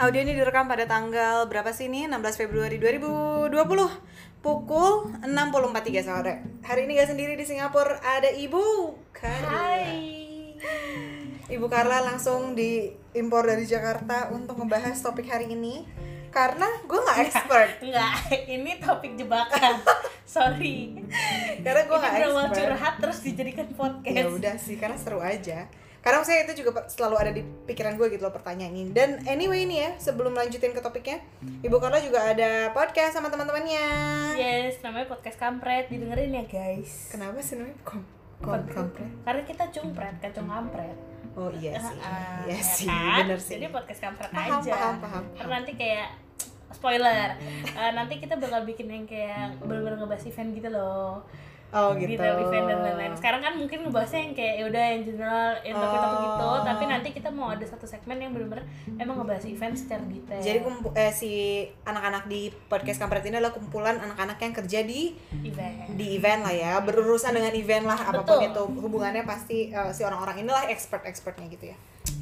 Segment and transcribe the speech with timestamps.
[0.00, 2.08] Audio ini direkam pada tanggal berapa sih ini?
[2.08, 3.52] 16 Februari 2020
[4.40, 6.40] pukul 60.43 sore.
[6.64, 9.52] Hari ini gak sendiri di Singapura ada Ibu Carla.
[9.52, 10.16] Hai.
[11.52, 15.84] Ibu Carla langsung diimpor dari Jakarta untuk membahas topik hari ini
[16.32, 17.84] karena gue nggak expert.
[17.84, 18.14] Enggak,
[18.48, 19.84] ini topik jebakan.
[20.24, 20.96] Sorry.
[21.60, 22.56] Karena gue nggak expert.
[22.56, 24.16] curhat terus dijadikan podcast.
[24.16, 25.68] Ya udah sih, karena seru aja.
[26.00, 28.88] Karena saya itu juga selalu ada di pikiran gue gitu loh pertanyaan ini.
[28.88, 31.20] Dan anyway nih ya, sebelum lanjutin ke topiknya,
[31.60, 33.86] Ibu Carla juga ada podcast sama teman-temannya.
[34.34, 35.86] Yes, namanya podcast kampret.
[35.86, 37.08] Didengerin ya, guys.
[37.08, 38.00] Kenapa sih namanya kom
[38.38, 39.12] kom kampret?
[39.20, 40.96] Karena kita cumpret, kacung kampret.
[41.30, 43.22] Oh iya sih, Ah, iya ya sih, kan?
[43.22, 43.54] bener sih.
[43.54, 44.72] Jadi podcast kampret Paham, aja.
[44.72, 46.08] paham, paham, Karena nanti kayak
[46.70, 47.28] spoiler.
[47.70, 51.22] Eh, nanti kita bakal bikin yang kayak bener-bener ngebahas event gitu loh.
[51.70, 52.18] Oh gitu.
[52.18, 53.12] Detail event dan lain-lain.
[53.14, 56.24] Sekarang kan mungkin ngebahasnya yang kayak ya udah yang general, yang topik-topik Oh.
[56.26, 56.48] gitu.
[56.66, 60.42] Tapi nanti kita mau ada satu segmen yang bener-bener emang ngebahas event secara detail.
[60.42, 61.30] Jadi kumpu- eh, si
[61.82, 65.94] anak-anak di podcast kampret ini adalah kumpulan anak-anak yang kerja di event.
[65.94, 68.50] di event lah ya, berurusan dengan event lah apa pun Betul.
[68.50, 71.76] itu hubungannya pasti eh, si orang-orang inilah expert-expertnya gitu ya.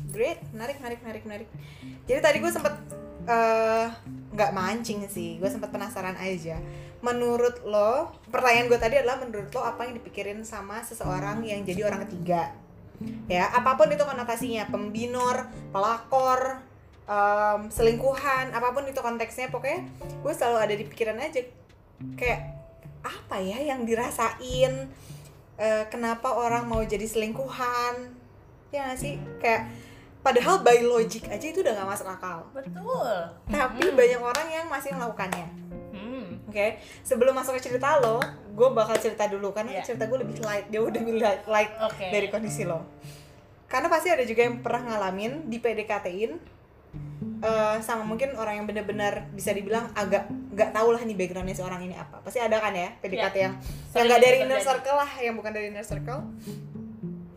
[0.08, 1.48] Great, menarik, menarik, menarik, menarik.
[2.04, 2.74] Jadi tadi gue sempet
[3.24, 3.86] eh,
[4.30, 6.56] nggak mancing sih, gue sempet penasaran aja.
[6.98, 11.86] Menurut lo, pertanyaan gue tadi adalah menurut lo apa yang dipikirin sama seseorang yang jadi
[11.86, 12.50] orang ketiga?
[13.30, 16.58] Ya, apa pun itu konotasinya, pembinor, pelakor,
[17.06, 19.86] em, selingkuhan, apa pun itu konteksnya, pokoknya
[20.18, 21.46] gue selalu ada di pikiran aja.
[22.18, 22.58] Kayak
[23.06, 24.90] apa ya yang dirasain?
[25.58, 28.10] Eh, kenapa orang mau jadi selingkuhan?
[28.74, 29.22] Ya gak sih?
[29.38, 29.70] Kayak
[30.22, 32.42] padahal by logic aja itu udah gak masuk akal.
[32.50, 33.14] Betul.
[33.46, 35.67] tapi banyak orang yang masih melakukannya
[36.48, 36.80] Oke?
[37.04, 38.18] Sebelum masuk ke cerita lo
[38.50, 39.82] gue bakal cerita dulu karena Iya.
[39.84, 42.08] cerita gue lebih light dia udah lebih light, light Oke.
[42.08, 42.82] dari kondisi lo.
[43.68, 46.32] Karena pasti ada juga yang pernah ngalamin di PDKT-in
[47.38, 51.62] eh, sama mungkin orang yang benar-benar bisa dibilang agak nggak tahu lah nih backgroundnya si
[51.62, 52.18] orang ini apa.
[52.18, 53.44] Pasti ada kan ya PDKT Iya.
[53.44, 53.54] yang yang
[53.92, 56.20] Sering nggak dari inner circle lah yang bukan dari inner circle.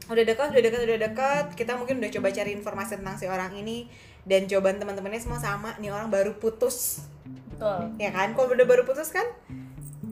[0.08, 3.52] Udah dekat udah dekat udah dekat kita mungkin udah coba cari informasi tentang si orang
[3.54, 3.86] ini
[4.24, 5.76] dan jawaban teman-temannya semua sama.
[5.78, 7.06] Nih orang baru putus
[7.62, 7.80] Betul.
[7.96, 9.28] ya kan kalau udah baru putus kan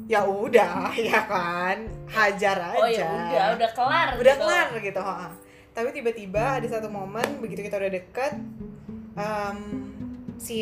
[0.05, 1.77] ya udah ya kan
[2.07, 4.07] hajar aja Oh ya udah, udah kelar.
[4.15, 4.41] udah gitu.
[4.43, 5.27] kelar gitu ha.
[5.71, 8.33] tapi tiba-tiba ada satu momen begitu kita udah deket
[9.13, 9.57] em,
[10.35, 10.61] si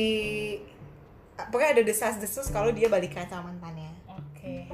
[1.36, 4.68] pokoknya ada desas-desus kalau dia balikan sama mantannya Oke.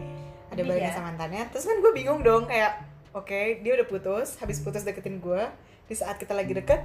[0.48, 0.66] ada Iya.
[0.66, 2.78] balikan sama mantannya terus kan gue bingung dong kayak
[3.12, 5.44] oke dia udah putus habis putus deketin gue
[5.84, 6.82] di saat kita lagi deket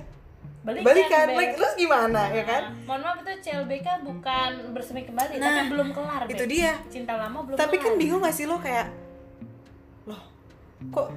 [0.68, 0.84] Balikan.
[0.84, 5.48] balikan like, terus gimana ya kan Nah, mohon maaf itu CLBK bukan bersemi kembali, Nah,
[5.48, 6.22] tapi belum kelar.
[6.26, 7.96] itu dia Cinta lama belum tapi kan kelar.
[7.96, 8.92] bingung gak sih lo kayak
[10.04, 10.20] loh
[10.90, 11.08] kok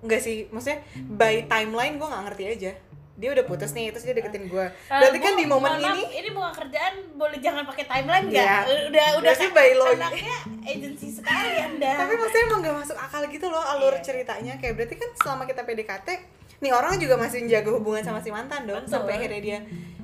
[0.00, 2.72] enggak sih maksudnya by timeline gue nggak ngerti aja
[3.14, 5.90] dia udah putus nih terus dia deketin gue Eh, berarti kan Bu, di momen maaf,
[5.90, 8.62] ini ini bukan kerjaan boleh jangan pakai timeline nggak?
[8.86, 11.92] Udah udah Berarti kayak by law- anaknya agensi sekali anda.
[11.96, 14.04] tapi maksudnya emang gak masuk akal gitu loh alur Iya.
[14.04, 16.08] ceritanya kayak berarti kan selama kita PDKT
[16.58, 18.92] nih orang juga masih menjaga hubungan sama si mantan dong Betul.
[18.98, 19.58] sampai akhirnya dia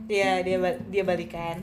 [0.06, 0.56] dia dia
[0.90, 1.60] dia balikan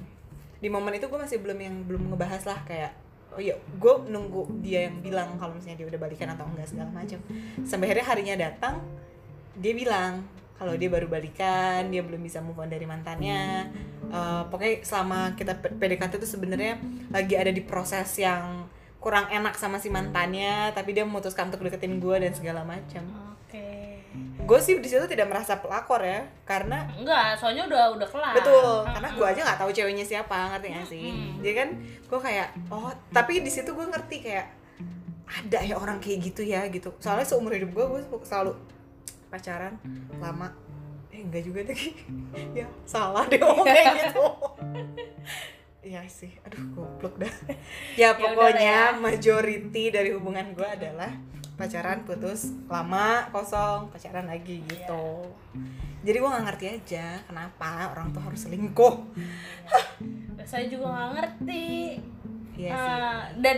[0.62, 2.91] di momen itu gue masih belum yang belum ngebahas lah kayak
[3.31, 6.91] oh iya gue nunggu dia yang bilang kalau misalnya dia udah balikan atau enggak segala
[6.91, 7.19] macam
[7.63, 8.75] sampai akhirnya harinya datang
[9.56, 10.28] dia bilang
[10.59, 13.72] kalau dia baru balikan dia belum bisa move on dari mantannya
[14.12, 16.75] Eh, pokoknya selama kita PDKT itu sebenarnya
[17.16, 18.68] lagi ada di proses yang
[19.00, 23.31] kurang enak sama si mantannya tapi dia memutuskan untuk deketin gue dan segala macam Oke.
[24.51, 28.35] Gue sih di situ tidak merasa pelakor ya karena Enggak, soalnya udah udah kelar.
[28.35, 28.91] betul Mm-mm.
[28.91, 31.39] karena gue aja nggak tahu ceweknya siapa ngerti gak sih Mm-mm.
[31.39, 34.47] jadi kan gue kayak oh tapi di situ gue ngerti kayak
[35.31, 38.51] ada ya orang kayak gitu ya gitu soalnya seumur hidup gue gue selalu
[39.25, 39.79] pacaran
[40.19, 40.51] lama
[41.07, 41.79] eh enggak juga deh
[42.59, 44.25] ya salah deh ngomong kayak gitu
[45.81, 47.33] Iya sih, aduh goblok dah
[47.97, 48.94] Ya Ya pokoknya ya.
[48.94, 51.09] majority dari hubungan gue adalah
[51.62, 55.30] pacaran putus lama kosong pacaran lagi gitu.
[56.02, 58.96] Jadi gue nggak ngerti aja kenapa orang tuh harus selingkuh.
[60.50, 61.68] Saya juga nggak ngerti.
[62.58, 62.90] iya sih.
[62.90, 63.58] Eh, dan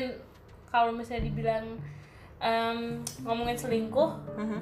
[0.68, 1.66] kalau misalnya dibilang
[2.38, 2.80] em,
[3.22, 4.60] ngomongin selingkuh, Mhm.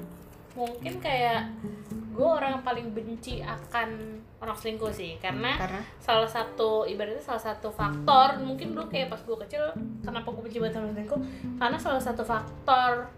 [0.52, 1.50] mungkin kayak
[2.12, 3.88] gue orang yang paling benci akan
[4.38, 5.18] orang selingkuh sih.
[5.18, 5.80] Karena karena?
[5.98, 9.64] salah satu ibaratnya salah satu faktor mungkin dulu kayak pas gue kecil
[10.00, 11.20] kenapa gue benci banget sama selingkuh?
[11.56, 13.10] Karena salah satu faktor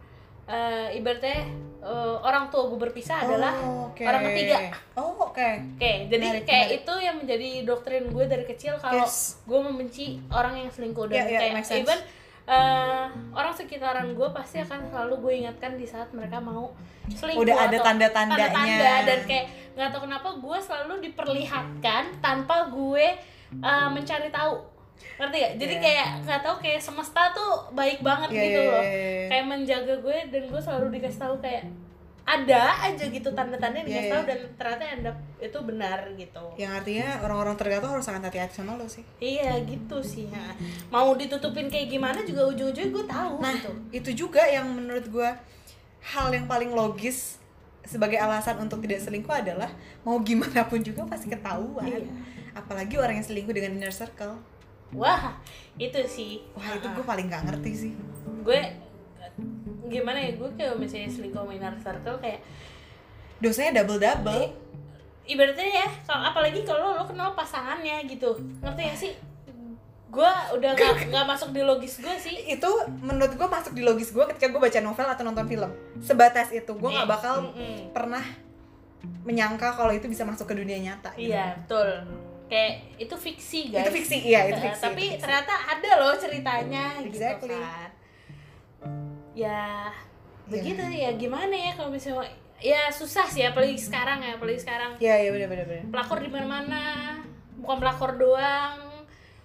[0.46, 1.49] eh, ibaratnya
[1.81, 4.02] eh, orang tua gue berpisah adalah Oh, oke.
[4.02, 4.56] orang ketiga.
[4.94, 6.81] oh oke oke jadi Menarik, kayak menarik.
[6.81, 9.41] itu yang menjadi doktrin gue dari kecil kalau Yes.
[9.43, 12.00] gue membenci orang yang selingkuh dan Ya, ya, kayak even
[12.46, 16.76] eh, orang sekitaran gue pasti akan selalu gue ingatkan di saat mereka mau
[17.06, 18.49] selingkuh Udah ada atau tanda-tandanya.
[18.50, 23.06] tanda-tanda dan kayak nggak tahu kenapa gue selalu diperlihatkan tanpa gue
[23.55, 24.74] eh, mencari tahu
[25.14, 25.52] ngerti gak?
[25.56, 25.82] Jadi Iya.
[25.82, 29.26] kayak nggak tahu kayak semesta tuh baik banget Iya, gitu iya, loh iya, iya.
[29.31, 31.64] kayak menjaga gue dan gue selalu dikasih tahu kayak
[32.25, 34.31] ada aja gitu tanda-tanda yang dikasih Iya, tahu iya.
[34.32, 38.75] dan ternyata end up itu benar gitu yang artinya orang-orang tuh harus sangat hati-hati sama
[38.75, 40.56] lo sih iya gitu sih ha.
[40.88, 45.28] mau ditutupin kayak gimana juga ujung-ujungnya gue tahu nah gitu itu juga yang menurut gue
[46.00, 47.37] hal yang paling logis
[47.84, 49.69] sebagai alasan untuk tidak selingkuh adalah
[50.00, 52.08] mau gimana pun juga pasti ketahuan Iya.
[52.56, 54.40] apalagi orang yang selingkuh dengan inner circle
[54.94, 55.35] wah
[55.76, 56.32] itu sih.
[56.55, 57.93] Wah itu gue paling gak ngerti sih.
[58.43, 58.61] Gue
[59.85, 62.41] gimana ya gue kayak misalnya selingkuh sama inner circle kayak
[63.43, 64.49] dosanya double double
[65.25, 68.32] ibaratnya ya kalau apalagi kalau lo kenal pasangannya gitu.
[68.62, 69.12] Ngerti gak sih?
[70.14, 72.37] Gue udah gak, nggak masuk di logis gue sih.
[72.46, 72.70] Itu
[73.02, 75.70] menurut gue masuk di logis gue ketika gue baca novel atau nonton film.
[75.99, 77.91] Sebatas itu gue nggak Eh, bakal mm-mm.
[77.91, 78.23] pernah
[79.25, 81.29] menyangka kalau itu bisa masuk ke dunia nyata gitu.
[81.29, 81.88] iya betul
[82.55, 85.23] kayak itu fiksi guys itu fiksi iya itu fiksi tapi itu fiksi.
[85.27, 87.51] ternyata ada loh ceritanya Exactly.
[87.51, 87.91] gitu kan
[89.35, 89.91] ya Iya.
[90.47, 92.31] begitu ya gimana ya kalau misalnya
[92.61, 96.31] ya susah sih apalagi sekarang ya apalagi sekarang iya iya benar benar benar pelakor di
[96.31, 96.83] mana-mana
[97.59, 98.79] bukan pelakor doang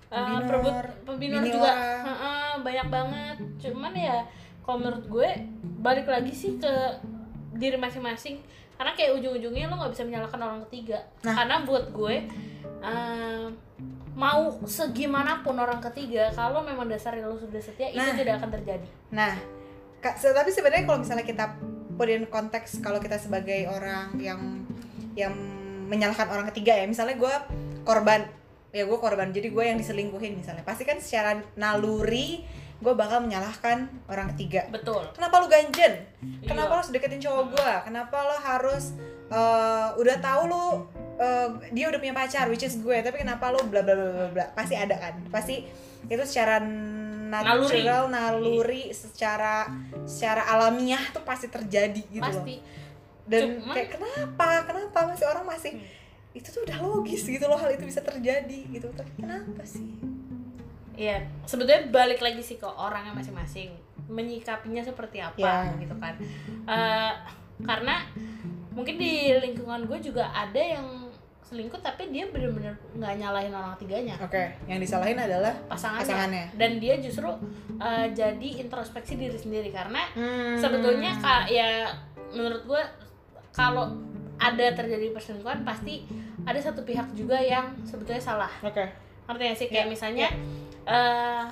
[0.07, 2.03] eh, perebut pembinor bini juga orang.
[2.05, 4.17] heeh, banyak banget cuman ya
[4.61, 5.29] kalau menurut gue
[5.79, 6.73] balik lagi sih ke
[7.55, 8.43] diri masing-masing
[8.79, 11.03] karena kayak ujung-ujungnya lo nggak bisa menyalahkan orang ketiga.
[11.27, 11.35] Nah.
[11.35, 12.15] karena buat gue
[12.79, 13.47] eh,
[14.15, 18.15] mau segimanapun orang ketiga kalau memang dasarnya lo sudah setia itu Nah.
[18.15, 18.87] tidak akan terjadi.
[19.11, 19.35] Nah,
[19.99, 21.59] tapi sebenarnya kalau misalnya kita
[21.99, 24.63] put in konteks kalau kita sebagai orang yang
[25.19, 25.35] yang
[25.91, 27.35] menyalahkan orang ketiga ya, misalnya gue
[27.83, 28.23] korban,
[28.71, 32.45] ya gue korban, jadi gue yang diselingkuhin misalnya, pasti kan secara naluri
[32.79, 33.77] gue bakal menyalahkan
[34.07, 34.63] orang ketiga.
[34.69, 35.99] betul Kenapa lu ganjen?
[36.41, 36.71] Kenapa Iya.
[36.71, 37.71] lu harus deketin cowok gue?
[37.83, 38.95] Kenapa lo harus
[39.27, 40.65] eh, udah tahu lu
[41.17, 44.27] eh, dia udah punya pacar, which is gue, tapi kenapa lu bla bla bla bla
[44.29, 44.45] bla?
[44.53, 45.19] Pasti ada kan?
[45.27, 45.67] Pasti
[46.05, 46.63] itu secara
[47.29, 49.67] natural, naluri, secara
[50.03, 52.41] secara alamiah tuh pasti terjadi gitu loh.
[52.41, 52.55] pasti
[53.27, 54.47] Dan Cuman- kayak kenapa?
[54.65, 55.71] Kenapa masih orang masih
[56.31, 58.89] itu tuh udah logis gitu loh hal itu bisa terjadi gitu.
[58.89, 59.99] Tapi kenapa sih?
[60.99, 63.71] Iya, sebetulnya balik lagi sih ke orangnya masing-masing
[64.05, 65.71] menyikapinya seperti apa Ya.
[65.79, 66.11] gitu kan.
[66.67, 67.11] Eh,
[67.61, 68.03] karena
[68.69, 71.07] mungkin di lingkungan gue juga ada yang
[71.41, 76.03] selingkuh tapi dia bener-bener nggak nyalahin orang tiganya Oke, yang disalahin adalah pasangannya.
[76.03, 76.45] Pasangannya.
[76.53, 77.25] dan dia justru
[77.79, 80.53] eh, jadi introspeksi diri sendiri karena Hmm.
[80.55, 81.89] sebetulnya kak ya
[82.29, 82.81] menurut gue
[83.49, 83.97] kalau
[84.37, 86.05] ada terjadi perselingkuhan pasti
[86.43, 88.85] ada satu pihak juga yang sebetulnya salah Oke.
[89.25, 90.27] ngerti gak sih kayak Ya, misalnya
[90.89, 91.43] eh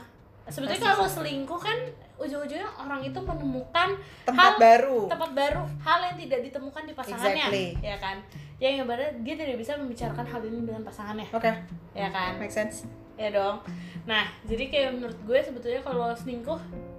[0.48, 1.78] sebetulnya kalau selingkuh kan
[2.18, 3.94] ujung-ujungnya orang itu menemukan
[4.24, 5.00] Tempat hal- baru.
[5.06, 7.68] tempat baru hal yang tidak ditemukan di pasangannya Exactly.
[7.80, 8.18] ya kan
[8.58, 11.52] yang ibaratnya dia tidak bisa membicarakan hal ini dengan pasangannya Oke,
[11.94, 12.90] ya kan make sense.
[13.14, 13.62] ya dong
[14.04, 16.58] nah jadi kayak menurut gue sebetulnya kalau selingkuh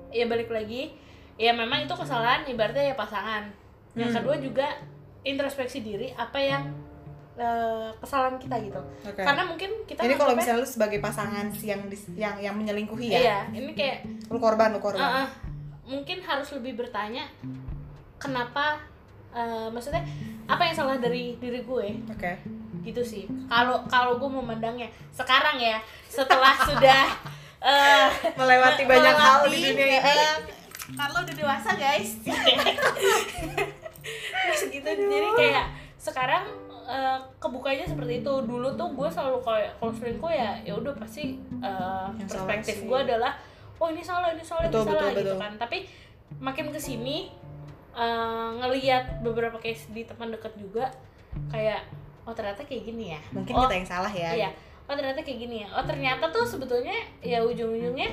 [0.08, 0.94] ya balik lagi
[1.34, 3.50] ya memang itu kesalahan ibaratnya ya pasangan
[3.92, 4.16] yang Hmm.
[4.16, 4.66] kedua juga
[5.20, 6.62] introspeksi diri apa yang
[7.38, 9.22] eh, kesalahan kita gitu Oke.
[9.22, 11.80] karena mungkin kita Ini kalau misalnya lu sebagai pasangan yang
[12.12, 13.18] yang yang menyelingkuhi ya.
[13.18, 14.98] iya ini kayak Lu korban, lu korban.
[14.98, 15.28] uh, uh,
[15.86, 17.24] mungkin harus lebih bertanya
[18.16, 18.82] kenapa
[19.30, 20.02] eh, maksudnya
[20.44, 22.32] apa yang salah dari diri gue Oke.
[22.82, 27.06] gitu sih kalau kalau gue memandangnya sekarang ya setelah sudah
[27.58, 30.26] eh, Melewati banyak hal di melewati, dunia ini.
[30.90, 32.16] Carlo udah dewasa guys
[34.48, 35.66] terus gitu jadi kayak
[35.98, 36.44] sekarang
[36.88, 41.36] eh, kebukanya seperti itu dulu tuh gue selalu kayak kalau selingkuh ya ya udah pasti
[42.16, 43.32] Yang salah perspektif gue adalah
[43.76, 45.42] oh ini salah ini salah Betul, ini salah betul, gitu betul.
[45.44, 45.78] kan tapi
[46.40, 47.28] makin ke sini
[47.92, 50.88] eh, ngelihat beberapa case di teman dekat juga
[51.52, 51.84] kayak
[52.28, 54.30] oh ternyata kayak gini ya Mungkin oh, kita yang salah ya.
[54.36, 54.50] Iya.
[54.88, 55.68] Oh ternyata kayak gini ya.
[55.72, 56.92] Oh ternyata tuh sebetulnya
[57.24, 58.08] ya ujung-ujungnya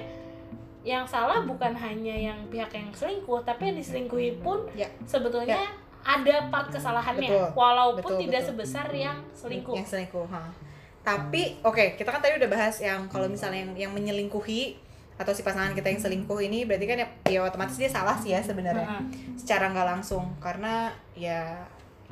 [0.86, 4.86] yang salah bukan hanya yang pihak yang selingkuh, tapi yang diselingkuhi pun Ya.
[5.04, 5.58] sebetulnya
[6.06, 7.48] ada part kesalahannya, Betul.
[7.58, 8.50] walaupun Betul, tidak betul.
[8.54, 9.74] sebesar yang selingkuh.
[9.74, 10.54] Yang selingkuh, ha.
[11.02, 14.78] Tapi oke, kita kan tadi udah bahas yang kalau misalnya yang yang menyelingkuhi
[15.16, 18.38] atau si pasangan kita yang selingkuh ini berarti kan ya, ya otomatis dia salah sih
[18.38, 18.86] ya sebenarnya.
[18.86, 19.34] Heeh.
[19.38, 21.66] Secara nggak langsung karena ya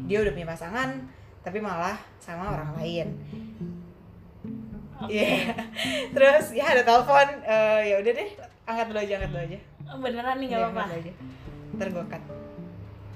[0.10, 0.90] dia udah punya pasangan
[1.46, 3.08] tapi malah sama orang lain.
[5.04, 5.12] Oke.
[5.20, 5.52] Iya.
[6.16, 8.30] Terus ya ada telepon eh, ya udah deh,
[8.64, 9.60] angkat dulu aja, angkat dulu aja.
[9.84, 11.14] Oh, Beneran nih Iya, gak angkat apa-apa.
[11.76, 12.24] Ntar gue cut.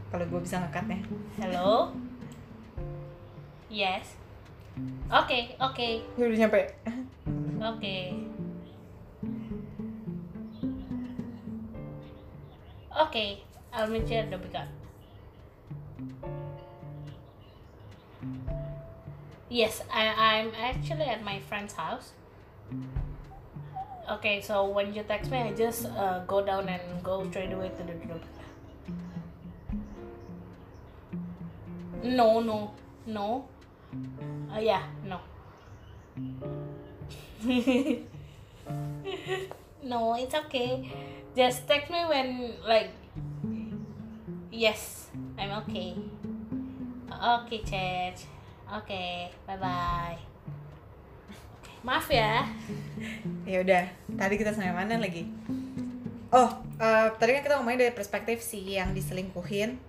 [0.08, 1.00] Kalau gue bisa ngekatnya.
[1.44, 1.92] Halo.
[3.68, 4.16] Yes.
[5.12, 6.62] Oke, oke, Ya udah nyampe.
[7.60, 7.98] oke.
[13.08, 13.42] Okay,
[13.74, 14.70] I'll meet you at the pickup.
[19.50, 22.14] Yes, I, I'm actually at my friend's house.
[24.10, 27.70] Okay, so when you text me, I just uh, go down and go straight away
[27.70, 28.20] to the door.
[32.04, 32.72] No, no,
[33.06, 33.46] no.
[34.52, 35.20] Uh, yeah, no.
[39.84, 40.92] no, it's okay.
[41.36, 42.92] Just text me when like
[44.52, 45.96] yes, I'm okay.
[47.12, 48.18] Oke, Cec.
[48.68, 50.18] Oke, bye bye.
[51.86, 52.44] Maaf ya.
[53.48, 53.88] ya udah
[54.20, 55.24] tadi kita sampai mana lagi
[56.36, 56.50] oh
[56.84, 59.80] eh, tadi kan kita ngomongin dari perspektif si yang diselingkuhin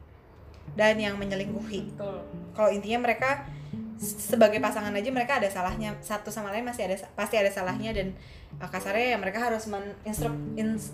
[0.79, 2.23] dan yang menyelingkuhi Betul.
[2.55, 3.51] kalau intinya mereka
[3.99, 8.15] sebagai pasangan aja mereka ada salahnya satu sama lain masih ada pasti ada salahnya dan
[8.63, 9.67] uh, kasarnya ya mereka harus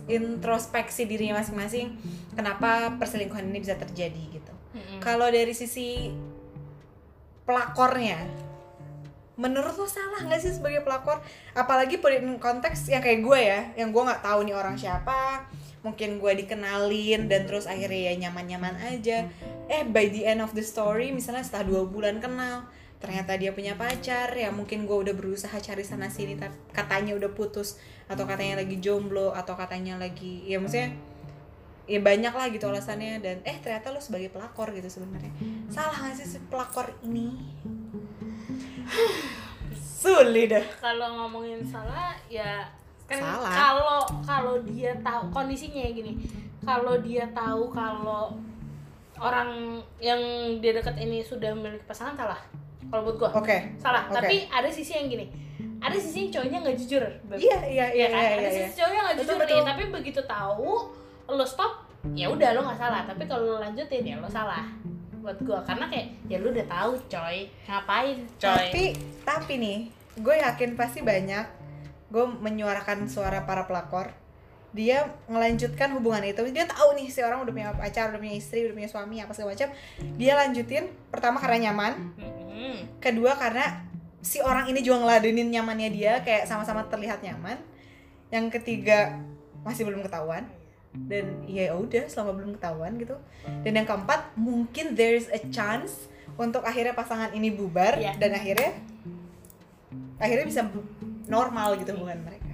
[0.09, 2.01] introspeksi dirinya masing-masing
[2.33, 5.05] kenapa perselingkuhan ini bisa terjadi gitu Mm-mm.
[5.05, 6.17] kalau dari sisi
[7.45, 8.25] pelakornya
[9.37, 11.21] menurut lo salah nggak sih sebagai pelakor
[11.53, 15.45] apalagi put in konteks yang kayak gue ya yang gue nggak tahu nih orang siapa
[15.85, 19.29] mungkin gue dikenalin dan terus akhirnya ya nyaman-nyaman aja.
[19.69, 22.67] Eh by the end of the story misalnya setelah dua bulan kenal
[22.99, 27.37] ternyata dia punya pacar ya mungkin gue udah berusaha cari sana sini tapi katanya udah
[27.37, 27.77] putus
[28.09, 30.97] atau katanya lagi jomblo atau katanya lagi ya maksudnya
[31.85, 33.21] ya banyak lah gitu alasannya.
[33.21, 35.33] Dan eh ternyata lo sebagai pelakor gitu sebenarnya.
[35.69, 37.37] Salah nggak sih si pelakor ini?
[40.05, 40.65] Sulit dah.
[40.81, 42.69] Kalau ngomongin salah ya
[43.19, 43.53] Salah.
[43.53, 46.13] kalau kalau dia tahu kondisinya ya gini.
[46.65, 48.33] Kalau dia tahu kalau
[49.21, 50.19] orang yang
[50.59, 52.41] dia dekat ini sudah memiliki pasangan salah.
[52.91, 54.09] Kalau buat gua oke salah.
[54.09, 54.17] Oke.
[54.19, 55.27] Tapi ada sisi yang gini.
[55.79, 57.05] Ada sisi yang cowoknya nggak jujur.
[57.37, 58.21] Iya iya iya Iya kan?
[58.21, 59.49] iya ada iya, sisi cowoknya nggak jujur betul.
[59.53, 60.71] nih, tapi begitu tahu
[61.25, 61.73] lo stop,
[62.13, 63.01] ya udah lo nggak salah.
[63.05, 64.65] Tapi kalau lo lanjutin ya lo salah.
[65.21, 68.53] Buat gua karena kayak ya lo udah tahu coy, ngapain coy.
[68.69, 68.85] tapi
[69.25, 69.79] tapi nih
[70.15, 71.43] gue yakin pasti banyak
[72.11, 74.13] gue menyuarakan suara para pelakor.
[74.75, 76.43] Dia ngelanjutkan hubungan itu.
[76.51, 79.31] Dia tahu nih si orang udah punya pacar udah punya istri udah punya suami apa
[79.31, 79.69] segala macam.
[80.19, 80.85] Dia lanjutin
[81.15, 81.95] pertama karena nyaman.
[82.99, 83.87] Kedua karena
[84.19, 87.59] si orang ini juga ngeladenin nyamannya dia kayak sama-sama terlihat nyaman.
[88.35, 89.15] Yang ketiga
[89.63, 90.43] masih belum ketahuan.
[90.95, 93.15] Dan ya udah selama belum ketahuan gitu.
[93.63, 98.19] Dan yang keempat mungkin there's a chance untuk akhirnya pasangan ini bubar Iya.
[98.19, 98.75] dan akhirnya
[100.19, 100.67] akhirnya bisa
[101.27, 102.47] normal gitu hubungan mereka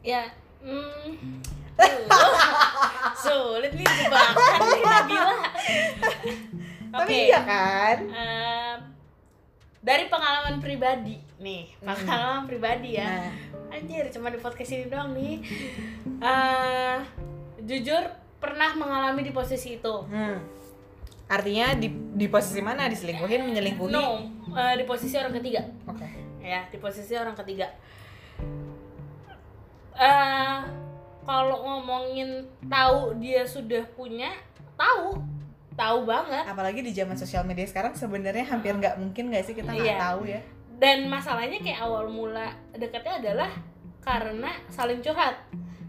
[0.00, 0.22] Ya,
[0.62, 1.42] mm,
[3.18, 5.34] sulit nih jebakan nih Nabila.
[6.88, 8.78] tapi Oke, iya kan em,
[9.80, 13.04] dari pengalaman pribadi nih, pengalaman pribadi ya.
[13.04, 13.30] nah
[13.68, 15.42] Anjir, cuma di podcast ini doang nih.
[16.16, 16.96] Eh,
[17.60, 18.02] jujur
[18.36, 19.94] pernah mengalami di posisi itu.
[20.06, 20.38] hmm.
[21.26, 25.66] artinya di di posisi mana diselingkuhin menyelingkuhi No, eh, di posisi orang ketiga.
[25.84, 26.06] oke
[26.46, 27.66] ya di posisi orang ketiga.
[29.96, 30.56] Eh
[31.26, 34.30] kalau ngomongin tahu dia sudah punya
[34.78, 35.18] tahu.
[35.74, 36.44] Tahu banget.
[36.46, 40.00] Apalagi di zaman sosial media sekarang sebenarnya hampir nggak mungkin nggak sih kita nggak Iya.
[40.00, 40.40] tahu ya?
[40.76, 43.50] Dan masalahnya kayak awal mula dekatnya adalah
[44.00, 45.34] karena saling curhat.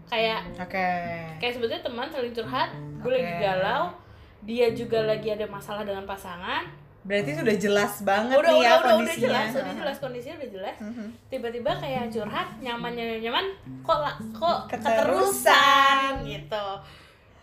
[0.08, 0.88] Kayak oke.
[1.36, 2.72] kayak sebetulnya teman saling curhat
[3.04, 3.44] gue lagi Oke.
[3.44, 3.92] galau
[4.40, 6.64] dia juga lagi ada masalah dengan pasangan
[7.06, 9.22] berarti sudah jelas banget udah nih udah ya udah udah kondisinya.
[9.24, 10.76] jelas udah jelas kondisinya udah jelas.
[10.82, 11.06] Mhm.
[11.30, 13.46] tiba-tiba kayak curhat nyaman nyaman nyaman
[13.80, 13.98] kok
[14.34, 14.92] kok Keterusan.
[14.98, 16.66] keterusan gitu.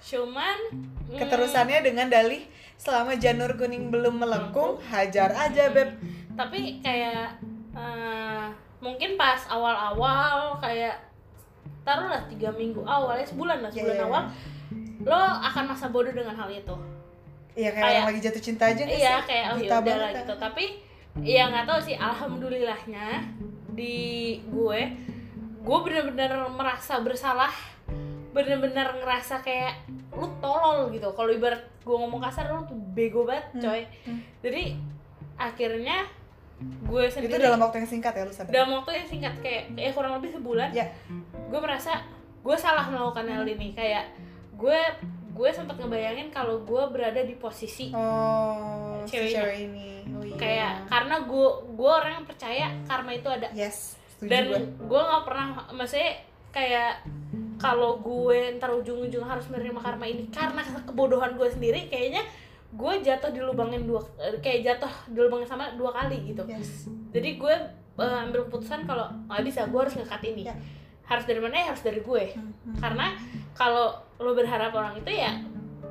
[0.06, 2.44] Cuman mm, keterusannya dengan dalih
[2.76, 5.98] selama janur kuning belum melengkung hajar aja beb.
[6.36, 7.40] Tapi kayak
[7.74, 8.46] eh,
[8.84, 10.94] mungkin pas awal-awal kayak
[11.82, 14.24] taruhlah tiga minggu awal ya sebulan lah sebulan iya, awal
[15.06, 16.74] lo akan masa bodoh dengan hal itu
[17.56, 19.24] Iya kayak, Kayak- orang lagi jatuh cinta aja nggak iya sih?
[19.26, 20.66] kayak oh ya udah gitu tapi
[21.18, 23.08] ya nggak tahu sih alhamdulillahnya
[23.72, 23.96] di
[24.46, 24.82] gue
[25.62, 27.52] gue bener-bener merasa bersalah
[28.30, 33.48] bener-bener ngerasa kayak lu tolol gitu kalau ibarat gue ngomong kasar lu tuh bego banget
[33.50, 33.62] Hmm.
[33.62, 34.20] coy Hmm.
[34.42, 34.64] jadi
[35.36, 35.98] akhirnya
[36.60, 39.64] gue itu sendiri dalam waktu yang singkat ya lu sadar dalam waktu yang singkat kayak
[39.72, 40.88] kayak kurang lebih sebulan ya
[41.32, 42.04] gue merasa
[42.42, 44.12] gue salah melakukan hal ini kayak
[44.54, 44.80] gue
[45.36, 49.36] gue sempat ngebayangin kalau gue berada di posisi oh si Ceweknya.
[49.36, 50.38] cewek ini oh, iya.
[50.40, 54.44] kayak karena gue gue orang yang percaya karma itu ada yes setuju dan
[54.80, 56.24] gue nggak pernah maksudnya
[56.56, 57.04] kayak
[57.60, 62.24] kalau gue ntar ujung-ujung harus menerima karma ini karena kebodohan gue sendiri kayaknya
[62.76, 66.48] gue jatuh di lubangin dua eh, kayak jatuh di lubang yang sama dua kali gitu
[66.48, 67.56] yes jadi gue
[68.00, 70.56] eh, ambil keputusan kalau nggak bisa gue harus ngekat ini Ya.
[71.06, 72.24] Harus dari mana ya harus dari gue.
[72.34, 72.76] Hmm, hmm.
[72.78, 73.14] karena
[73.54, 75.38] kalau lo berharap orang itu ya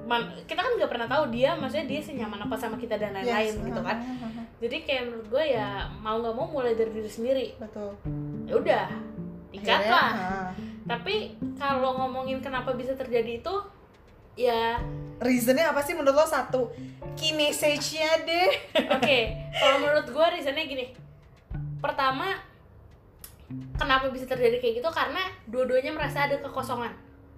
[0.04, 3.54] man- kita kan nggak pernah tahu dia maksudnya dia senyaman apa sama kita dan lain-lain
[3.54, 3.62] Yes.
[3.62, 3.96] gitu kan.
[4.62, 5.68] Jadi kayak menurut gue ya
[5.98, 7.46] mau nggak mau mulai dari diri sendiri.
[7.56, 7.94] Betul.
[8.44, 8.84] Ya udah
[9.50, 10.10] ikat lah.
[10.84, 13.54] tapi kalau ngomongin kenapa bisa terjadi itu
[14.34, 14.76] ya
[15.16, 16.26] reasonnya apa sih menurut lo?
[16.26, 16.68] Satu
[17.14, 18.50] key message-nya deh.
[18.90, 19.18] Oke
[19.54, 20.90] kalau menurut gue reasonnya gini.
[21.78, 22.34] Pertama
[23.74, 26.92] kenapa bisa terjadi kayak gitu karena dua-duanya merasa ada kekosongan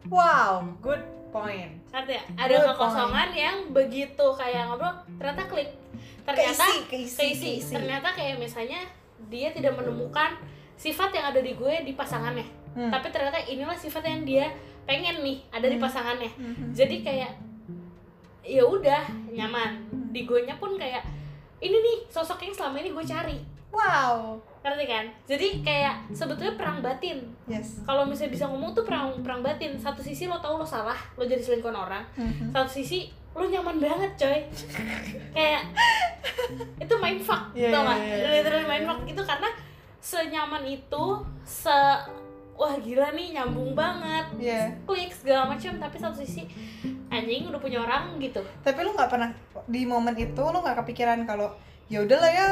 [0.07, 2.23] wow good point Ngerti ya?
[2.37, 5.71] Ada Good kekosongan yang begitu kayak ngobrol ternyata klik.
[6.25, 7.51] Ternyata Keisi, keisi, keisi.
[7.61, 7.73] keisi.
[7.73, 8.81] Ternyata kayak misalnya
[9.29, 10.37] dia tidak menemukan
[10.77, 12.45] sifat yang ada di gue di pasangannya.
[12.77, 12.93] Hmm.
[12.93, 14.53] Tapi ternyata inilah sifat yang dia
[14.85, 15.85] pengen nih ada di Hmm.
[15.85, 16.31] pasangannya.
[16.37, 16.67] Mhm.
[16.73, 17.33] Jadi kayak
[18.45, 19.89] ya udah nyaman.
[20.13, 21.01] Di gue nya pun kayak
[21.59, 23.39] ini nih sosok yang selama ini gue cari.
[23.67, 25.05] wow Ngerti kan?
[25.25, 27.23] Jadi kayak sebetulnya perang batin.
[27.47, 29.79] yes Kalau misalnya bisa ngomong tuh perang perang batin.
[29.79, 32.51] Satu sisi lo tahu lo salah, lo jadi selingkuhan orang Mhm.
[32.51, 34.41] satu sisi lu nyaman banget coy
[35.37, 35.61] kayak
[36.79, 37.99] itu mindfuck Iya, tau iya, gak?
[37.99, 38.29] iya, iya.
[38.33, 39.49] literally mindfuck itu karena
[39.99, 41.05] senyaman itu
[41.45, 41.77] se
[42.55, 44.73] wah gila nih nyambung banget Iya.
[44.83, 46.49] klik segala macam tapi satu sisi
[47.07, 49.29] anjing udah punya orang gitu tapi lu nggak pernah
[49.65, 51.53] di momen itu lu nggak kepikiran kalau
[51.87, 52.49] ya udahlah ya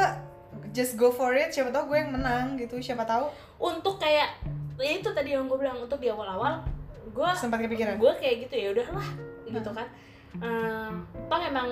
[0.71, 1.49] just go for it.
[1.49, 3.27] Siapa tahu gue yang menang gitu siapa tahu.
[3.57, 4.39] Untuk kayak
[4.75, 6.59] ya itu tadi yang gue bilang untuk di awal-awal
[7.07, 7.95] gue sempat kepikiran?
[7.95, 9.07] gue kayak gitu ya udahlah
[9.47, 9.87] gitu kan.
[10.35, 10.91] Eh,
[11.25, 11.69] toh emang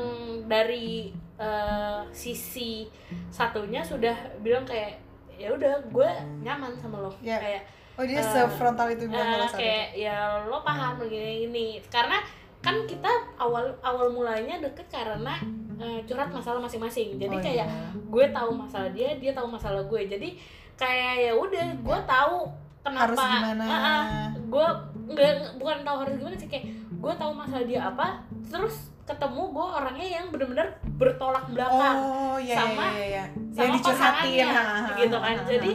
[0.47, 2.87] dari eh, sisi
[3.27, 4.95] satunya sudah bilang kayak
[5.35, 6.09] ya udah gue
[6.39, 7.11] nyaman sama lo.
[7.19, 7.43] Ya.
[7.43, 7.63] kayak
[7.99, 9.61] oh dia Eh, sefrontal itu bilang kalau saat itu.
[9.67, 12.23] kayak ya lo paham gini gini karena
[12.63, 15.35] kan kita awal awal mulanya deket karena
[15.77, 17.15] eh, curhat masalah masing-masing.
[17.15, 17.89] Jadi Oh, kayak iya.
[17.93, 20.01] gue tahu masalah dia dia tahu masalah gue.
[20.05, 20.29] Jadi
[20.73, 22.35] kayak ya udah gue tahu
[22.81, 23.63] kenapa Harus gimana.
[23.63, 24.03] Ah, ah,
[24.35, 24.67] gue
[25.03, 28.07] nggak bukan tahu harus gimana sih kayak gue tahu masalah dia apa
[28.47, 33.83] terus ketemu gue orangnya yang bener-bener bertolak belakang oh iya sama- iya iya sama yang
[33.83, 34.63] pasangannya, ha,
[34.95, 35.35] gitu kan.
[35.43, 35.71] Jadi,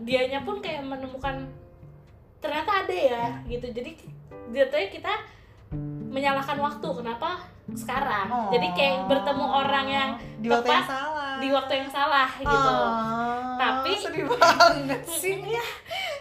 [0.00, 1.50] dianya pun kayak menemukan
[2.38, 3.66] ternyata ada ya gitu.
[3.68, 3.90] Jadi
[4.50, 5.12] jatuhnya kita
[6.10, 6.88] menyalahkan waktu.
[6.94, 8.26] Kenapa sekarang.
[8.28, 8.48] Oh.
[8.48, 11.32] jadi kayak bertemu orang yang di waktu yang tepat salah.
[11.36, 12.50] di waktu yang salah gitu.
[12.50, 15.36] Oh, Tapi- sedih banget sih.
[15.50, 15.64] Ya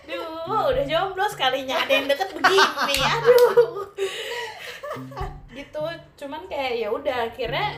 [0.09, 1.77] Duh, udah jomblo sekalinya.
[1.77, 2.97] Ada yang deket begini.
[3.13, 3.85] Aduh.
[5.51, 5.81] Gitu.
[6.17, 7.77] Cuman kayak ya udah akhirnya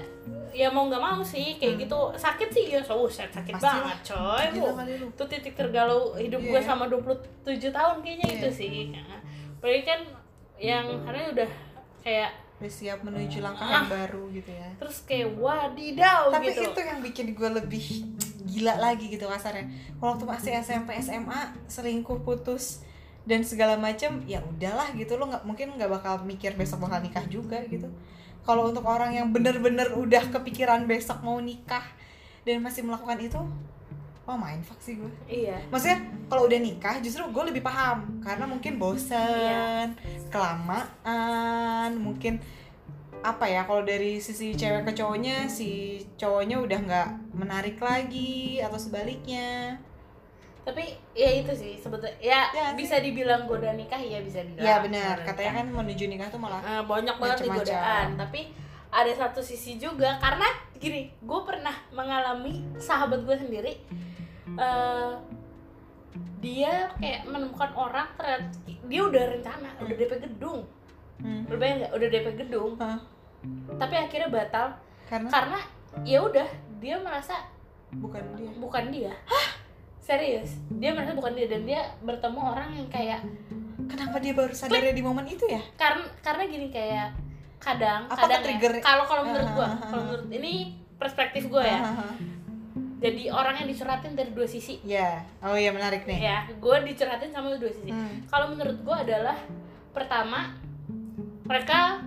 [0.51, 1.99] ya mau nggak mau sih kayak gitu.
[2.15, 4.45] Sakit sih ya so sakit, sakit Pasti banget coy.
[5.11, 6.49] Itu titik tergalau hidup Iya.
[6.49, 7.27] gue sama 27
[7.69, 8.35] tahun kayaknya Iya.
[8.37, 8.75] itu sih.
[8.91, 9.19] Nah,
[9.59, 9.99] apalagi kan
[10.55, 11.49] yang karena udah
[11.99, 12.31] kayak
[12.61, 13.73] udah siap menuju langkah Ah.
[13.81, 14.69] yang baru gitu ya.
[14.77, 17.85] Terus kayak wadidaw tapi gitu itu yang bikin gue lebih
[18.45, 19.65] gila lagi gitu kasarnya.
[19.97, 22.85] Kalau waktu masih SMP SMA selingkuh putus
[23.25, 25.17] dan segala macam ya udahlah gitu.
[25.17, 27.89] Lo nggak mungkin nggak bakal mikir besok bakal nikah juga gitu.
[28.41, 31.85] Kalau untuk orang yang bener-bener udah kepikiran besok mau nikah
[32.41, 33.41] dan masih melakukan itu
[34.31, 35.11] wah main fuck sih gue.
[35.27, 35.59] Iya.
[35.67, 38.19] Maksudnya kalau udah nikah justru gue lebih paham.
[38.19, 39.91] Karena mungkin bosen Iya.
[40.31, 42.39] kelamaan mungkin
[43.21, 48.79] apa ya kalau dari sisi cewek ke cowoknya si cowoknya udah nggak menarik lagi atau
[48.79, 49.77] sebaliknya.
[50.61, 52.77] Tapi ya itu sih sebetulnya ya, Ya sih.
[52.77, 54.65] bisa dibilang gue udah nikah ya bisa dibilang.
[54.65, 55.15] Ya benar.
[55.21, 55.65] Katanya nikah.
[55.65, 58.07] kan menuju nikah tuh malah Eh, banyak banget godaan.
[58.15, 58.41] Tapi
[58.91, 63.73] ada satu sisi juga karena gini gue pernah mengalami sahabat gue sendiri
[64.57, 65.11] eh
[66.41, 70.61] dia kayak menemukan orang ternyata dia udah rencana udah DP gedung.
[71.21, 71.91] Hmm, bayang nggak?
[71.93, 72.73] Udah DP gedung.
[72.81, 72.99] Hah?
[73.77, 74.67] tapi akhirnya batal.
[75.09, 75.29] Karena?
[75.29, 75.59] Karena
[76.05, 77.35] ya udah dia merasa
[77.93, 78.51] bukan dia.
[78.57, 79.13] Bukan dia.
[80.01, 80.57] Serius.
[80.81, 83.21] Dia merasa bukan dia dan dia bertemu orang yang kayak
[83.85, 85.61] kenapa dia baru sadarnya di momen itu ya?
[85.77, 87.13] Karena karena gini kayak
[87.61, 91.79] kadang Apa kadang ya, kalau kalau menurut gua kalau menurut ini perspektif gua ya.
[93.01, 94.77] Jadi orang yang dicurhatin dari dua sisi.
[94.85, 96.21] Ya oh iya menarik nih.
[96.21, 97.89] Ya gua dicurhatin sama dua sisi.
[97.89, 98.21] Hmm.
[98.29, 99.35] kalau menurut gua adalah
[99.91, 100.53] pertama
[101.43, 102.05] mereka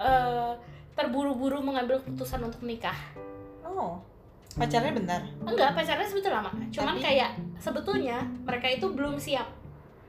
[0.00, 0.52] eh,
[0.96, 2.96] terburu-buru mengambil keputusan untuk nikah.
[3.62, 4.00] Oh
[4.54, 5.20] pacarnya bentar?
[5.42, 6.50] Enggak pacarnya sebetulnya lama.
[6.70, 9.50] Cuman Tapi- kayak sebetulnya mereka itu belum siap.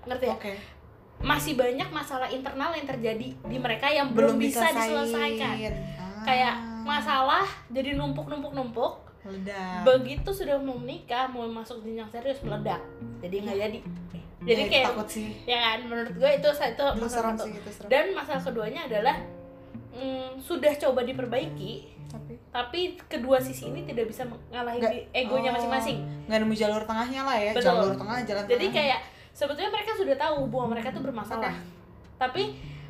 [0.06, 0.36] Ngerti ya?
[0.38, 0.54] Oke.
[1.26, 5.56] Masih banyak masalah internal yang terjadi di mereka yang belum, bisa diselesaikan.
[5.98, 6.22] Ah.
[6.26, 9.82] kayak masalah jadi numpuk numpuk numpuk meledak.
[9.84, 12.82] Begitu sudah mau menikah mau masuk jenjang serius meledak.
[13.20, 13.80] Jadi nggak jadi.
[14.38, 15.28] Jadi Ya, kayak takut sih.
[15.44, 17.44] ya kan menurut gue itu itu masalah satu.
[17.44, 17.90] sih itu serem.
[17.90, 19.16] Dan masalah keduanya adalah
[19.92, 21.74] mm, sudah coba diperbaiki
[22.06, 22.34] tapi?
[22.48, 25.98] tapi kedua sisi ini tidak bisa mengalahin Nggak- di- egonya oh, masing-masing.
[26.26, 27.74] nggak nemu jalur tengahnya lah ya Betul.
[27.74, 28.76] jalur tengah jalan jadi tengah.
[28.78, 29.00] kayak
[29.32, 31.50] sebetulnya mereka sudah tahu hubungan mereka tuh bermasalah.
[31.50, 31.74] Oke.
[32.16, 32.44] tapi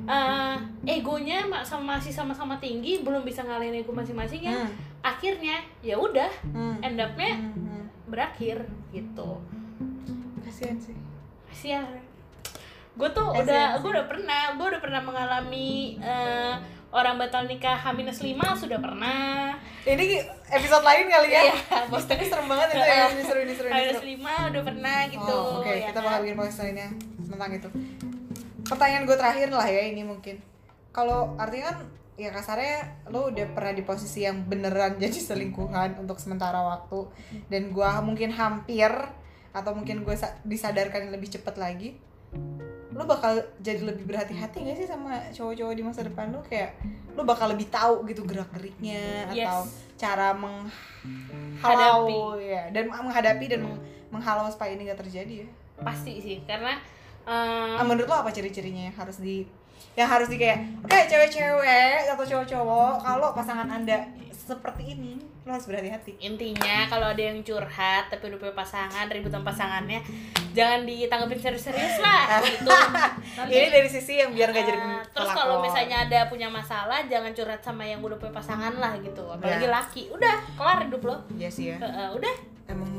[0.04, 0.56] eh,
[0.92, 4.54] egonya ma- sama masih sama-sama tinggi belum bisa ngalahin ego masing-masing ya.
[4.60, 4.70] Hmm.
[5.06, 6.82] Akhirnya ya udah Hmm.
[6.82, 7.84] end up-nya Hmm, hmm.
[8.08, 9.38] berakhir gitu.
[10.42, 10.98] Kasihan sih.
[11.46, 11.86] Kasihan
[12.96, 16.54] gue tuh Kasihan udah gue udah pernah gue udah pernah mengalami eh,
[16.90, 19.52] orang batal nikah H-5 sudah pernah.
[19.84, 21.42] Ini episode lain kali ya?
[21.44, 22.82] Iya, Bos, tapi serem banget itu.
[22.82, 25.36] Ya ini seru ini seru ini H-5 seru udah pernah gitu.
[25.36, 25.68] oh, oke.
[25.68, 26.06] Ya kita kan?
[26.08, 26.88] bakal bikin podcast lainnya
[27.22, 27.70] tentang itu.
[28.64, 30.36] Pertanyaan gue terakhir lah ya ini mungkin
[30.96, 31.78] kalau artinya kan
[32.16, 37.06] ya kasarnya lo udah pernah di posisi yang beneran jadi selingkuhan untuk sementara waktu.
[37.52, 38.90] Dan gue mungkin hampir
[39.52, 41.96] atau mungkin gue disadarkan lebih cepat lagi
[42.92, 46.40] lo bakal jadi lebih berhati-hati gak sih sama cowok-cowok di masa depan lo?
[46.40, 46.80] Kayak
[47.12, 49.44] lo bakal lebih tahu gitu gerak geriknya Yes.
[49.44, 49.60] atau
[49.96, 52.72] cara menghalau ya.
[52.72, 55.48] Dan menghadapi dan meng- menghalau supaya ini gak terjadi ya.
[55.84, 56.80] Pasti sih karena
[57.26, 59.50] Ah, menurut lo apa ciri-cirinya yang harus di
[59.94, 65.66] yang harus di kayak kayak cewek-cewek atau cowok-cowok kalau pasangan anda seperti ini lo harus
[65.66, 66.18] berhati-hati.
[66.20, 70.02] Intinya kalau ada yang curhat tapi udah punya pasangan ribut sama pasangannya
[70.52, 72.66] jangan ditanggapin serius-serius lah gitu.
[72.66, 77.06] Nanti- ini dari sisi yang biar gak jadi Eh, terus kalau misalnya ada punya masalah
[77.06, 79.22] jangan curhat sama yang udah punya pasangan lah gitu.
[79.24, 79.72] Apalagi Ya.
[79.72, 81.16] laki udah kelar hidup lo.
[81.32, 81.78] Iya sih ya.
[81.78, 82.34] Eh, eh, udah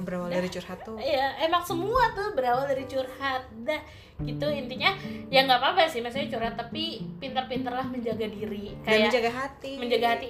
[0.06, 3.42] berawal dari curhat tuh Iya, emang semua tuh berawal dari curhat.
[3.60, 3.82] Dah,
[4.16, 4.96] gitu intinya
[5.28, 10.08] ya nggak apa-apa sih maksudnya curhat tapi pintar-pintarlah menjaga diri dan kayak menjaga hati menjaga
[10.08, 10.28] hati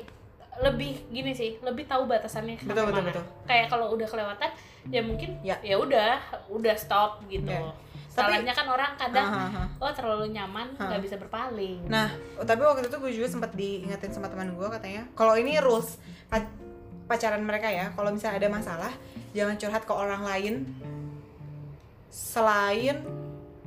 [0.57, 3.09] lebih gini sih lebih tahu batasannya Betul, betul, mana.
[3.13, 3.25] betul.
[3.45, 4.51] kayak kalau udah kelewatan
[4.89, 5.55] ya mungkin Ya.
[5.63, 7.63] ya udah udah stop gitu Ya.
[8.09, 9.69] salahnya kan orang kadang Ah, ah, ah.
[9.79, 12.09] oh terlalu nyaman nggak bisa berpaling Nah,
[12.41, 16.01] tapi waktu itu gue juga sempat diingetin sama teman gue katanya, kalau ini rules
[17.07, 18.93] pacaran mereka ya, kalau misalnya ada masalah,
[19.33, 20.55] jangan curhat ke orang lain
[22.11, 23.03] selain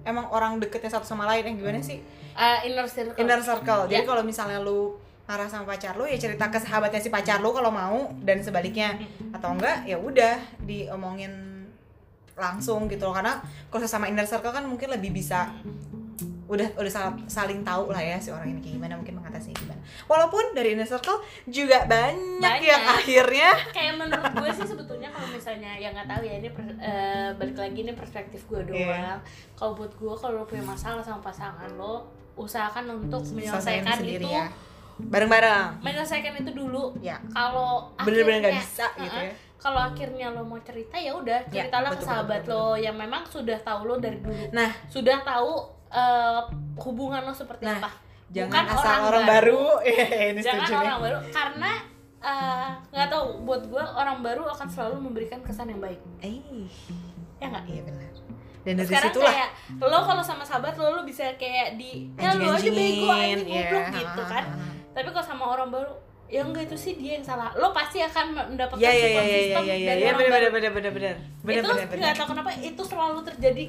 [0.04, 2.00] emang orang deketnya satu sama lain yang gimana sih?
[2.34, 3.86] Ah, inner circle Inner circle.
[3.92, 4.08] Jadi Ya.
[4.08, 4.96] kalau misalnya lu
[5.30, 8.98] marah sama pacar lu ya cerita ke sahabatnya si pacar lu kalau mau dan sebaliknya
[9.30, 11.70] atau enggak ya udah diomongin
[12.34, 13.38] langsung gitu loh karena
[13.70, 15.54] kalau sama inner circle kan mungkin lebih bisa
[16.50, 19.78] udah udah sal- saling tahu lah ya si orang ini kayak gimana mungkin mengatasinya gimana.
[20.04, 22.66] Walaupun dari inner circle juga banyak, Banyak.
[22.66, 26.74] yang akhirnya kayak menurut gue sih sebetulnya kalau misalnya yang nggak tahu ya ini per-
[26.76, 28.82] eh, balik lagi ini perspektif gue doang.
[28.82, 29.22] Iya.
[29.54, 34.34] kalau buat gue kalau lo punya masalah sama pasangan lo usahakan untuk menyelesaikan sendiri itu
[34.34, 34.50] ya.
[34.98, 35.80] Bareng-bareng.
[35.80, 36.92] Menyelesaikan itu dulu.
[37.00, 39.34] Ya kalau bener-bener nggak bisa gitu uh-uh, ya.
[39.56, 42.96] Kalau akhirnya lo mau cerita ya udah Ya, ceritalah ke betul, sahabat betul, lo yang
[42.96, 44.50] memang sudah tahu lo dari dulu.
[44.50, 44.72] Nah.
[44.88, 45.52] Sudah tahu
[45.90, 46.40] eh,
[46.78, 47.90] hubungan lo seperti Nah, apa?
[48.30, 49.98] jangan Bukan asal orang, baru, Eh,
[50.32, 50.82] ini jangan setuju nih.
[50.84, 51.72] orang baru karena
[52.20, 56.00] eh, nggak tahu buat gue orang baru akan selalu memberikan kesan yang baik.
[56.20, 56.38] Eh
[57.38, 57.64] ya nggak?
[57.66, 58.12] Iya benar.
[58.60, 59.50] Dan dari sekarang situlah kayak
[59.80, 63.62] lo kalau sama sahabat lo lo bisa kayak di ya lo aja bego anjing iya.
[63.66, 64.44] goblok gitu kan.
[64.92, 65.94] Tapi kalau sama orang baru
[66.28, 67.50] ya enggak itu sih dia yang salah.
[67.56, 70.48] Lo pasti akan mendapatkan support ya ya system ya ya dari ya orang benar baru.
[70.52, 73.66] benar benar benar benar benar itu nggak tahu kenapa itu selalu terjadi.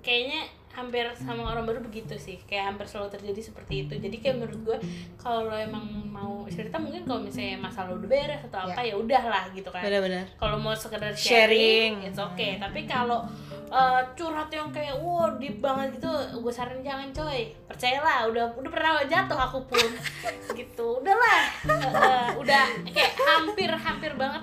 [0.00, 2.38] Kayaknya hampir sama orang baru begitu sih.
[2.46, 3.94] Kayak hampir selalu terjadi seperti itu.
[3.98, 4.78] Jadi kayak menurut gue
[5.18, 9.50] kalau lo emang mau cerita mungkin kalau misalnya masalah udah beres atau apa ya udahlah
[9.50, 9.82] gitu kan.
[9.82, 11.26] Benar benar kalau mau sekedar Sharing.
[11.26, 12.56] sharing, it's okay.
[12.62, 13.26] Tapi kalau
[13.70, 17.50] uh, curhat yang kayak wow deep banget gitu gue saranin jangan coy.
[17.66, 19.86] Percayalah udah udah pernah jatuh aku pun.
[20.60, 24.42] Gitu udahlah Uh, udah kayak hampir hampir banget.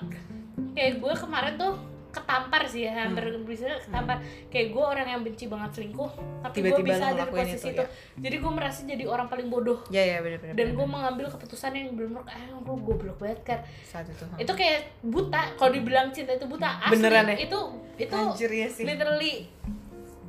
[0.75, 1.73] Kayak gue kemarin tuh
[2.17, 4.17] ketampar sih ya hampir bisa ketampar.
[4.49, 7.83] Kayak gue orang yang benci banget selingkuh tapi gue bisa ada di posisi itu, itu.
[7.83, 7.87] ya.
[8.17, 9.79] jadi gue merasa jadi orang paling bodoh.
[9.93, 13.59] Ya ya benar benar dan gue mengambil keputusan yang benar-benar ah gue goblok banget kan
[13.85, 15.41] saat itu itu kayak buta.
[15.55, 16.93] Kalau dibilang cinta itu buta asli.
[16.97, 17.37] Beneran ya?
[17.45, 17.59] itu
[17.97, 18.83] itu anjir ya sih.
[18.85, 19.33] literally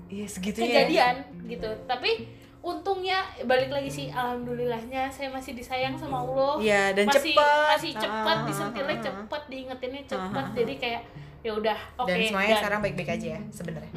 [0.09, 0.53] iya ya.
[0.53, 1.15] kejadian
[1.49, 1.69] gitu.
[1.85, 6.55] Tapi untungnya balik lagi sih alhamdulillahnya saya masih disayang sama Allah.
[6.59, 7.69] Iya, dan masih cepet.
[7.71, 10.43] masih cepat Ah, disentilnya ah, ah, cepet diingetinnya Ah, cepet.
[10.43, 10.55] ah, ah.
[10.59, 11.03] jadi kayak
[11.41, 13.93] ya udah oke dan semuanya dan- sekarang baik-baik aja ya sebenarnya.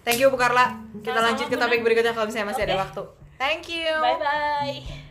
[0.00, 2.82] Thank you Bu Carla kita Sama-sama, lanjut ke topik berikutnya kalau misalnya masih ada Oke.
[2.82, 3.02] waktu.
[3.36, 3.90] Thank you.
[3.98, 5.08] Bye bye